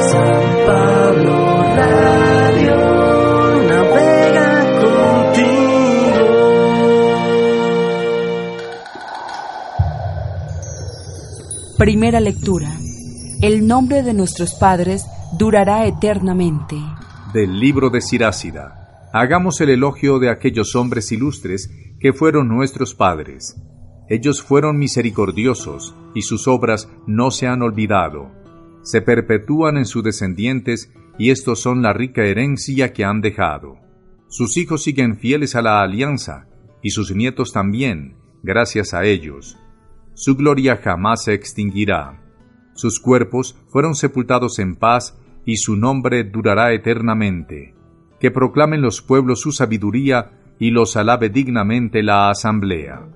San 0.00 0.66
Pablo 0.66 1.62
Radio 1.76 2.76
navega 3.68 4.50
contigo. 4.80 6.26
Primera 11.76 12.20
lectura. 12.20 12.70
El 13.42 13.66
nombre 13.66 14.02
de 14.02 14.14
nuestros 14.14 14.54
padres 14.54 15.04
durará 15.36 15.86
eternamente. 15.86 16.76
Del 17.34 17.60
libro 17.60 17.90
de 17.90 18.00
Sirácida. 18.00 19.10
Hagamos 19.12 19.60
el 19.60 19.68
elogio 19.68 20.18
de 20.18 20.30
aquellos 20.30 20.74
hombres 20.76 21.12
ilustres 21.12 21.70
que 22.00 22.14
fueron 22.14 22.48
nuestros 22.48 22.94
padres. 22.94 23.54
Ellos 24.08 24.42
fueron 24.42 24.78
misericordiosos 24.78 25.94
y 26.14 26.22
sus 26.22 26.48
obras 26.48 26.88
no 27.06 27.30
se 27.30 27.46
han 27.46 27.60
olvidado. 27.60 28.39
Se 28.82 29.02
perpetúan 29.02 29.76
en 29.76 29.84
sus 29.84 30.02
descendientes 30.02 30.92
y 31.18 31.30
estos 31.30 31.60
son 31.60 31.82
la 31.82 31.92
rica 31.92 32.24
herencia 32.24 32.92
que 32.92 33.04
han 33.04 33.20
dejado. 33.20 33.78
Sus 34.28 34.56
hijos 34.56 34.82
siguen 34.82 35.18
fieles 35.18 35.54
a 35.54 35.62
la 35.62 35.82
alianza 35.82 36.46
y 36.82 36.90
sus 36.90 37.14
nietos 37.14 37.52
también, 37.52 38.16
gracias 38.42 38.94
a 38.94 39.04
ellos. 39.04 39.58
Su 40.14 40.36
gloria 40.36 40.76
jamás 40.76 41.24
se 41.24 41.34
extinguirá. 41.34 42.20
Sus 42.74 43.00
cuerpos 43.00 43.56
fueron 43.68 43.94
sepultados 43.94 44.58
en 44.58 44.76
paz 44.76 45.18
y 45.44 45.56
su 45.56 45.76
nombre 45.76 46.24
durará 46.24 46.72
eternamente. 46.72 47.74
Que 48.18 48.30
proclamen 48.30 48.82
los 48.82 49.02
pueblos 49.02 49.40
su 49.40 49.52
sabiduría 49.52 50.32
y 50.58 50.70
los 50.70 50.96
alabe 50.96 51.28
dignamente 51.28 52.02
la 52.02 52.30
asamblea. 52.30 53.08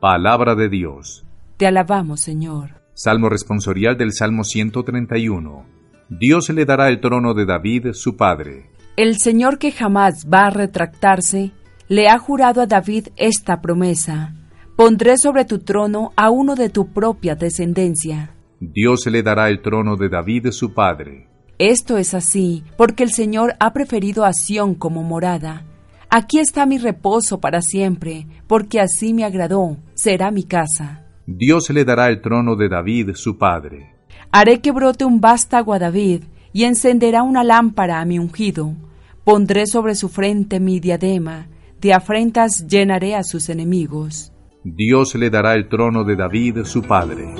Palabra 0.00 0.54
de 0.54 0.68
Dios. 0.68 1.26
Te 1.56 1.66
alabamos, 1.66 2.20
Señor. 2.20 2.79
Salmo 2.94 3.28
responsorial 3.28 3.96
del 3.96 4.12
Salmo 4.12 4.44
131. 4.44 5.64
Dios 6.08 6.50
le 6.50 6.64
dará 6.64 6.88
el 6.88 7.00
trono 7.00 7.34
de 7.34 7.46
David, 7.46 7.92
su 7.92 8.16
padre. 8.16 8.70
El 8.96 9.18
Señor 9.18 9.58
que 9.58 9.72
jamás 9.72 10.26
va 10.26 10.46
a 10.46 10.50
retractarse, 10.50 11.52
le 11.88 12.08
ha 12.08 12.18
jurado 12.18 12.60
a 12.60 12.66
David 12.66 13.08
esta 13.16 13.60
promesa. 13.60 14.34
Pondré 14.76 15.16
sobre 15.18 15.44
tu 15.44 15.60
trono 15.60 16.12
a 16.16 16.30
uno 16.30 16.54
de 16.54 16.68
tu 16.68 16.92
propia 16.92 17.34
descendencia. 17.34 18.34
Dios 18.60 19.06
le 19.06 19.22
dará 19.22 19.48
el 19.48 19.62
trono 19.62 19.96
de 19.96 20.08
David, 20.08 20.48
su 20.50 20.74
padre. 20.74 21.28
Esto 21.58 21.96
es 21.98 22.14
así, 22.14 22.64
porque 22.76 23.02
el 23.02 23.10
Señor 23.10 23.54
ha 23.60 23.72
preferido 23.72 24.24
a 24.24 24.32
Sión 24.32 24.74
como 24.74 25.02
morada. 25.02 25.64
Aquí 26.08 26.38
está 26.38 26.66
mi 26.66 26.78
reposo 26.78 27.40
para 27.40 27.60
siempre, 27.62 28.26
porque 28.46 28.80
así 28.80 29.14
me 29.14 29.24
agradó, 29.24 29.76
será 29.94 30.30
mi 30.30 30.44
casa. 30.44 30.99
Dios 31.32 31.70
le 31.70 31.84
dará 31.84 32.08
el 32.08 32.20
trono 32.20 32.56
de 32.56 32.68
David, 32.68 33.10
su 33.14 33.38
padre. 33.38 33.94
Haré 34.32 34.60
que 34.60 34.72
brote 34.72 35.04
un 35.04 35.20
vástago 35.20 35.72
a 35.72 35.78
David, 35.78 36.24
y 36.52 36.64
encenderá 36.64 37.22
una 37.22 37.44
lámpara 37.44 38.00
a 38.00 38.04
mi 38.04 38.18
ungido. 38.18 38.74
Pondré 39.22 39.66
sobre 39.66 39.94
su 39.94 40.08
frente 40.08 40.58
mi 40.58 40.80
diadema, 40.80 41.46
de 41.80 41.94
afrentas 41.94 42.66
llenaré 42.66 43.14
a 43.14 43.22
sus 43.22 43.48
enemigos. 43.48 44.32
Dios 44.64 45.14
le 45.14 45.30
dará 45.30 45.54
el 45.54 45.68
trono 45.68 46.02
de 46.02 46.16
David, 46.16 46.64
su 46.64 46.82
padre. 46.82 47.32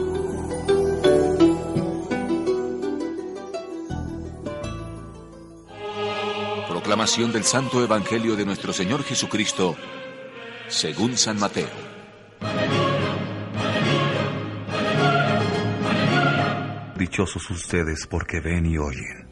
Proclamación 6.69 7.33
del 7.33 7.43
Santo 7.43 7.83
Evangelio 7.83 8.37
de 8.37 8.45
nuestro 8.45 8.73
Señor 8.73 9.03
Jesucristo, 9.03 9.75
según 10.69 11.17
San 11.17 11.41
Mateo. 11.41 12.00
Dichosos 17.01 17.51
ustedes 17.51 18.07
porque 18.07 18.41
ven 18.41 18.67
y 18.67 18.77
oyen. 18.77 19.27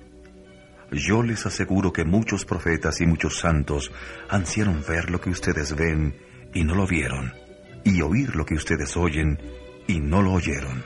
Yo 0.91 1.23
les 1.23 1.45
aseguro 1.45 1.93
que 1.93 2.03
muchos 2.03 2.47
profetas 2.47 3.03
y 3.03 3.07
muchos 3.07 3.41
santos 3.41 3.93
ansieron 4.31 4.83
ver 4.89 5.11
lo 5.11 5.21
que 5.21 5.29
ustedes 5.29 5.77
ven 5.77 6.17
y 6.55 6.65
no 6.65 6.75
lo 6.75 6.87
vieron, 6.87 7.35
y 7.85 8.01
oír 8.01 8.35
lo 8.37 8.47
que 8.47 8.55
ustedes 8.55 8.97
oyen 8.97 9.39
y 9.87 10.01
no 10.01 10.23
lo 10.23 10.33
oyeron. 10.33 10.83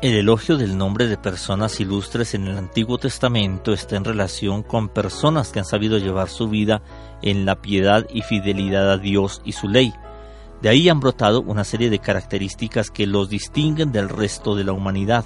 El 0.00 0.14
elogio 0.14 0.56
del 0.56 0.78
nombre 0.78 1.08
de 1.08 1.18
personas 1.18 1.78
ilustres 1.78 2.32
en 2.32 2.46
el 2.46 2.56
Antiguo 2.56 2.96
Testamento 2.96 3.74
está 3.74 3.96
en 3.96 4.04
relación 4.04 4.62
con 4.62 4.88
personas 4.88 5.52
que 5.52 5.58
han 5.58 5.66
sabido 5.66 5.98
llevar 5.98 6.30
su 6.30 6.48
vida 6.48 6.80
en 7.20 7.44
la 7.44 7.60
piedad 7.60 8.06
y 8.10 8.22
fidelidad 8.22 8.90
a 8.90 8.96
Dios 8.96 9.42
y 9.44 9.52
su 9.52 9.68
ley. 9.68 9.92
De 10.62 10.68
ahí 10.68 10.88
han 10.88 11.00
brotado 11.00 11.40
una 11.42 11.64
serie 11.64 11.88
de 11.88 12.00
características 12.00 12.90
que 12.90 13.06
los 13.06 13.28
distinguen 13.28 13.92
del 13.92 14.08
resto 14.08 14.56
de 14.56 14.64
la 14.64 14.72
humanidad. 14.72 15.24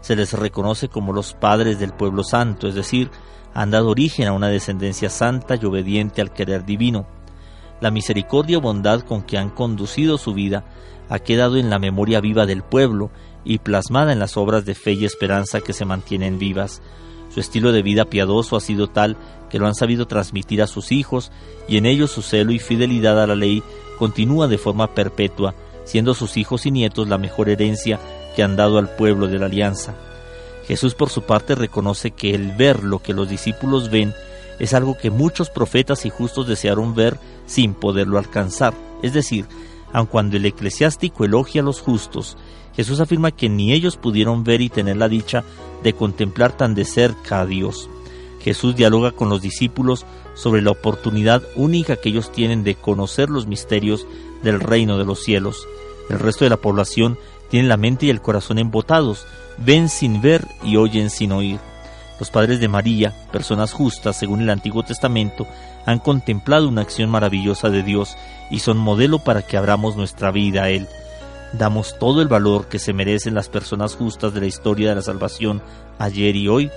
Se 0.00 0.16
les 0.16 0.32
reconoce 0.32 0.88
como 0.88 1.12
los 1.12 1.34
padres 1.34 1.78
del 1.78 1.92
pueblo 1.92 2.24
santo, 2.24 2.68
es 2.68 2.74
decir, 2.74 3.10
han 3.52 3.70
dado 3.70 3.88
origen 3.88 4.28
a 4.28 4.32
una 4.32 4.48
descendencia 4.48 5.10
santa 5.10 5.56
y 5.56 5.64
obediente 5.64 6.22
al 6.22 6.32
querer 6.32 6.64
divino. 6.64 7.06
La 7.80 7.90
misericordia 7.90 8.58
o 8.58 8.60
bondad 8.62 9.00
con 9.00 9.22
que 9.22 9.36
han 9.36 9.50
conducido 9.50 10.16
su 10.16 10.32
vida 10.32 10.64
ha 11.08 11.18
quedado 11.18 11.56
en 11.56 11.68
la 11.68 11.78
memoria 11.78 12.20
viva 12.20 12.46
del 12.46 12.62
pueblo 12.62 13.10
y 13.44 13.58
plasmada 13.58 14.12
en 14.12 14.18
las 14.18 14.36
obras 14.36 14.64
de 14.64 14.74
fe 14.74 14.92
y 14.92 15.04
esperanza 15.04 15.60
que 15.60 15.74
se 15.74 15.84
mantienen 15.84 16.38
vivas. 16.38 16.80
Su 17.32 17.40
estilo 17.40 17.72
de 17.72 17.82
vida 17.82 18.06
piadoso 18.06 18.56
ha 18.56 18.60
sido 18.60 18.88
tal 18.88 19.16
que 19.50 19.58
lo 19.58 19.66
han 19.66 19.74
sabido 19.74 20.06
transmitir 20.06 20.62
a 20.62 20.66
sus 20.66 20.90
hijos 20.90 21.30
y 21.68 21.76
en 21.76 21.86
ellos 21.86 22.10
su 22.10 22.22
celo 22.22 22.52
y 22.52 22.58
fidelidad 22.58 23.22
a 23.22 23.26
la 23.26 23.36
ley 23.36 23.62
continúa 23.96 24.46
de 24.46 24.58
forma 24.58 24.94
perpetua, 24.94 25.54
siendo 25.84 26.14
sus 26.14 26.36
hijos 26.36 26.66
y 26.66 26.70
nietos 26.70 27.08
la 27.08 27.18
mejor 27.18 27.48
herencia 27.48 27.98
que 28.34 28.42
han 28.42 28.56
dado 28.56 28.78
al 28.78 28.94
pueblo 28.94 29.26
de 29.28 29.38
la 29.38 29.46
alianza. 29.46 29.94
Jesús 30.66 30.94
por 30.94 31.10
su 31.10 31.22
parte 31.22 31.54
reconoce 31.54 32.10
que 32.10 32.34
el 32.34 32.52
ver 32.52 32.82
lo 32.82 32.98
que 33.00 33.14
los 33.14 33.28
discípulos 33.28 33.90
ven 33.90 34.12
es 34.58 34.74
algo 34.74 34.96
que 34.96 35.10
muchos 35.10 35.50
profetas 35.50 36.06
y 36.06 36.10
justos 36.10 36.46
desearon 36.48 36.94
ver 36.94 37.18
sin 37.46 37.74
poderlo 37.74 38.18
alcanzar. 38.18 38.74
Es 39.02 39.12
decir, 39.12 39.46
aun 39.92 40.06
cuando 40.06 40.36
el 40.36 40.46
eclesiástico 40.46 41.24
elogia 41.24 41.62
a 41.62 41.64
los 41.64 41.80
justos, 41.80 42.36
Jesús 42.74 43.00
afirma 43.00 43.30
que 43.30 43.48
ni 43.48 43.72
ellos 43.72 43.96
pudieron 43.96 44.44
ver 44.44 44.60
y 44.60 44.68
tener 44.68 44.96
la 44.96 45.08
dicha 45.08 45.44
de 45.82 45.92
contemplar 45.92 46.56
tan 46.56 46.74
de 46.74 46.84
cerca 46.84 47.40
a 47.40 47.46
Dios. 47.46 47.88
Jesús 48.46 48.76
dialoga 48.76 49.10
con 49.10 49.28
los 49.28 49.42
discípulos 49.42 50.06
sobre 50.36 50.62
la 50.62 50.70
oportunidad 50.70 51.42
única 51.56 51.96
que 51.96 52.10
ellos 52.10 52.30
tienen 52.30 52.62
de 52.62 52.76
conocer 52.76 53.28
los 53.28 53.48
misterios 53.48 54.06
del 54.44 54.60
reino 54.60 54.98
de 54.98 55.04
los 55.04 55.24
cielos. 55.24 55.66
El 56.10 56.20
resto 56.20 56.44
de 56.44 56.50
la 56.50 56.56
población 56.56 57.18
tiene 57.50 57.66
la 57.66 57.76
mente 57.76 58.06
y 58.06 58.10
el 58.10 58.22
corazón 58.22 58.60
embotados, 58.60 59.26
ven 59.58 59.88
sin 59.88 60.20
ver 60.22 60.46
y 60.62 60.76
oyen 60.76 61.10
sin 61.10 61.32
oír. 61.32 61.58
Los 62.20 62.30
padres 62.30 62.60
de 62.60 62.68
María, 62.68 63.12
personas 63.32 63.72
justas 63.72 64.16
según 64.16 64.42
el 64.42 64.50
Antiguo 64.50 64.84
Testamento, 64.84 65.44
han 65.84 65.98
contemplado 65.98 66.68
una 66.68 66.82
acción 66.82 67.10
maravillosa 67.10 67.68
de 67.68 67.82
Dios 67.82 68.16
y 68.48 68.60
son 68.60 68.78
modelo 68.78 69.18
para 69.18 69.42
que 69.42 69.56
abramos 69.56 69.96
nuestra 69.96 70.30
vida 70.30 70.62
a 70.62 70.70
Él 70.70 70.86
damos 71.52 71.98
todo 71.98 72.22
el 72.22 72.28
valor 72.28 72.66
que 72.66 72.78
se 72.78 72.92
merecen 72.92 73.34
las 73.34 73.48
personas 73.48 73.94
justas 73.94 74.34
de 74.34 74.40
la 74.40 74.46
historia 74.46 74.90
de 74.90 74.96
la 74.96 75.02
salvación 75.02 75.62
ayer 75.98 76.36
y 76.36 76.48
hoy, 76.48 76.70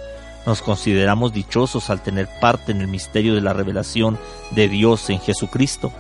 nos 0.49 0.63
consideramos 0.63 1.31
dichosos 1.31 1.91
al 1.91 2.01
tener 2.01 2.27
parte 2.41 2.71
en 2.71 2.81
el 2.81 2.87
misterio 2.87 3.35
de 3.35 3.41
la 3.41 3.53
revelación 3.53 4.17
de 4.49 4.67
Dios 4.67 5.07
en 5.11 5.19
Jesucristo. 5.19 5.91